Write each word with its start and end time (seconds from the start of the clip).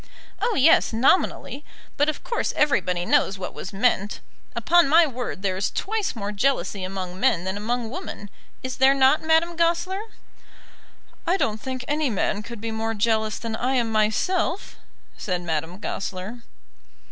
"Oh, 0.41 0.55
yes; 0.55 0.93
nominally. 0.93 1.63
But 1.95 2.09
of 2.09 2.23
course 2.23 2.53
everybody 2.55 3.05
knows 3.05 3.37
what 3.37 3.53
was 3.53 3.71
meant. 3.71 4.19
Upon 4.55 4.89
my 4.89 5.05
word 5.05 5.43
there 5.43 5.55
is 5.57 5.69
twice 5.69 6.15
more 6.15 6.31
jealousy 6.31 6.83
among 6.83 7.19
men 7.19 7.43
than 7.43 7.55
among 7.55 7.91
women. 7.91 8.31
Is 8.63 8.77
there 8.77 8.95
not, 8.95 9.21
Madame 9.21 9.55
Goesler?" 9.55 10.01
"I 11.27 11.37
don't 11.37 11.61
think 11.61 11.85
any 11.87 12.09
man 12.09 12.41
could 12.41 12.59
be 12.59 12.71
more 12.71 12.95
jealous 12.95 13.37
than 13.37 13.55
I 13.55 13.75
am 13.75 13.91
myself," 13.91 14.75
said 15.17 15.41
Madame 15.43 15.77
Goesler. 15.77 16.41